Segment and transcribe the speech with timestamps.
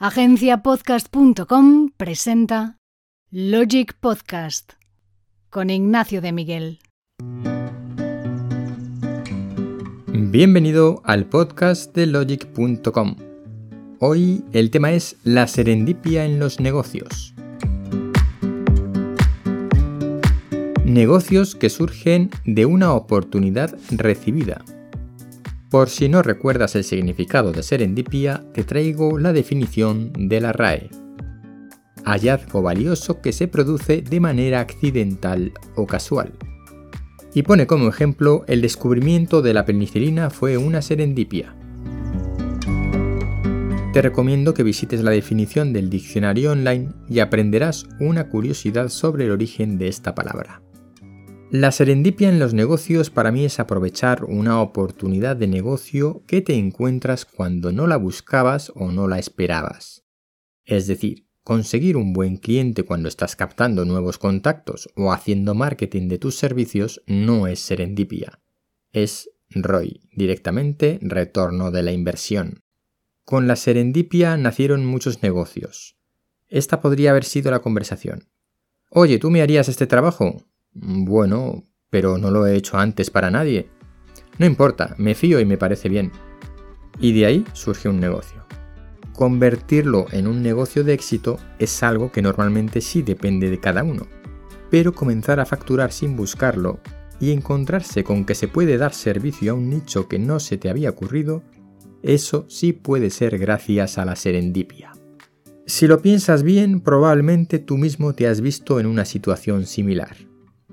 [0.00, 2.76] Agenciapodcast.com presenta
[3.32, 4.74] Logic Podcast
[5.50, 6.78] con Ignacio de Miguel.
[10.06, 13.16] Bienvenido al podcast de logic.com.
[13.98, 17.34] Hoy el tema es la serendipia en los negocios.
[20.84, 24.64] Negocios que surgen de una oportunidad recibida.
[25.70, 30.88] Por si no recuerdas el significado de serendipia, te traigo la definición de la RAE.
[32.04, 36.32] Hallazgo valioso que se produce de manera accidental o casual.
[37.34, 41.54] Y pone como ejemplo el descubrimiento de la penicilina fue una serendipia.
[43.92, 49.32] Te recomiendo que visites la definición del diccionario online y aprenderás una curiosidad sobre el
[49.32, 50.62] origen de esta palabra.
[51.50, 56.54] La serendipia en los negocios para mí es aprovechar una oportunidad de negocio que te
[56.56, 60.04] encuentras cuando no la buscabas o no la esperabas.
[60.66, 66.18] Es decir, conseguir un buen cliente cuando estás captando nuevos contactos o haciendo marketing de
[66.18, 68.42] tus servicios no es serendipia.
[68.92, 72.62] Es ROI, directamente retorno de la inversión.
[73.24, 75.96] Con la serendipia nacieron muchos negocios.
[76.48, 78.28] Esta podría haber sido la conversación.
[78.90, 80.44] Oye, ¿tú me harías este trabajo?
[80.72, 83.68] Bueno, pero no lo he hecho antes para nadie.
[84.38, 86.12] No importa, me fío y me parece bien.
[87.00, 88.44] Y de ahí surge un negocio.
[89.14, 94.06] Convertirlo en un negocio de éxito es algo que normalmente sí depende de cada uno.
[94.70, 96.78] Pero comenzar a facturar sin buscarlo
[97.18, 100.70] y encontrarse con que se puede dar servicio a un nicho que no se te
[100.70, 101.42] había ocurrido,
[102.02, 104.92] eso sí puede ser gracias a la serendipia.
[105.66, 110.27] Si lo piensas bien, probablemente tú mismo te has visto en una situación similar.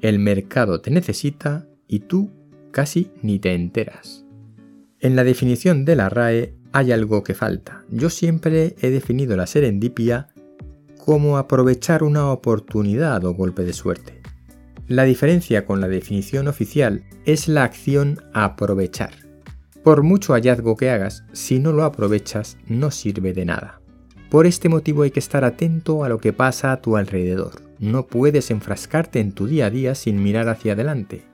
[0.00, 2.30] El mercado te necesita y tú
[2.70, 4.24] casi ni te enteras.
[4.98, 7.84] En la definición de la RAE hay algo que falta.
[7.90, 10.28] Yo siempre he definido la serendipia
[11.04, 14.20] como aprovechar una oportunidad o golpe de suerte.
[14.86, 19.12] La diferencia con la definición oficial es la acción aprovechar.
[19.82, 23.80] Por mucho hallazgo que hagas, si no lo aprovechas, no sirve de nada.
[24.30, 27.69] Por este motivo hay que estar atento a lo que pasa a tu alrededor.
[27.80, 31.24] No puedes enfrascarte en tu día a día sin mirar hacia adelante.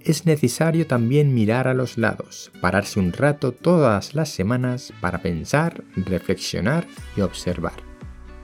[0.00, 5.84] Es necesario también mirar a los lados, pararse un rato todas las semanas para pensar,
[5.96, 6.86] reflexionar
[7.18, 7.74] y observar.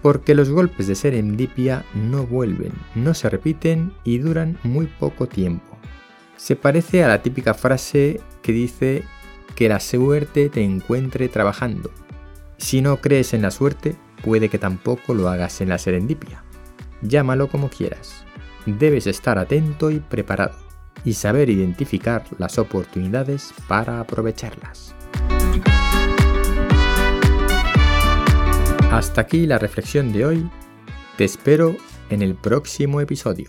[0.03, 5.78] Porque los golpes de serendipia no vuelven, no se repiten y duran muy poco tiempo.
[6.37, 9.03] Se parece a la típica frase que dice
[9.55, 11.91] que la suerte te encuentre trabajando.
[12.59, 16.43] Si no crees en la suerte, puede que tampoco lo hagas en la serendipia.
[17.03, 18.25] Llámalo como quieras.
[18.67, 20.57] Debes estar atento y preparado
[21.05, 24.95] y saber identificar las oportunidades para aprovecharlas.
[28.91, 30.51] Hasta aquí la reflexión de hoy.
[31.17, 31.77] Te espero
[32.11, 33.47] en el próximo episodio.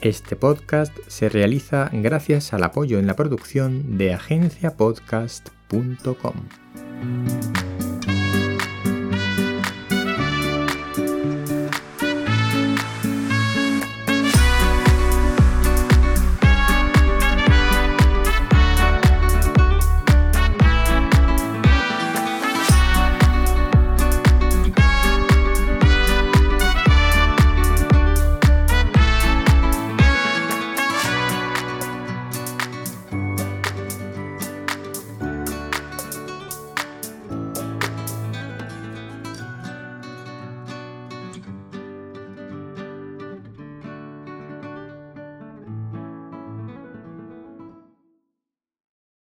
[0.00, 6.34] Este podcast se realiza gracias al apoyo en la producción de agenciapodcast.com.